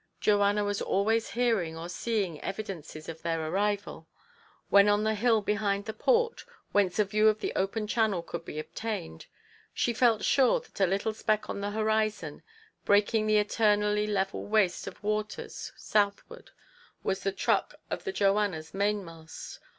Joanna 0.19 0.63
was 0.63 0.81
always 0.81 1.29
hearing 1.29 1.77
or 1.77 1.87
seeing 1.87 2.39
evi 2.39 2.65
dences 2.65 3.07
of 3.07 3.21
their 3.21 3.39
arrival. 3.51 4.07
When 4.69 4.89
on 4.89 5.03
the 5.03 5.13
hill 5.13 5.43
behind 5.43 5.85
the 5.85 5.93
port, 5.93 6.43
whence 6.71 6.97
a 6.97 7.05
view 7.05 7.27
of 7.27 7.39
the 7.39 7.53
open 7.55 7.85
Channel 7.85 8.23
could 8.23 8.43
be 8.43 8.57
obtained, 8.57 9.27
she 9.75 9.93
felt 9.93 10.23
sure 10.23 10.59
that 10.59 10.79
a 10.81 10.87
little 10.87 11.13
speck 11.13 11.51
on 11.51 11.61
the 11.61 11.69
horizon, 11.69 12.41
breaking 12.83 13.27
the 13.27 13.35
eter 13.37 13.77
nally 13.77 14.07
level 14.07 14.47
waste 14.47 14.87
of 14.87 15.03
waters 15.03 15.71
southward, 15.75 16.49
was 17.03 17.19
the 17.21 17.31
truck 17.31 17.75
of 17.91 18.03
the 18.03 18.11
Joannas 18.11 18.73
mainmast. 18.73 19.59